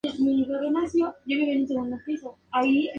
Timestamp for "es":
0.03-0.17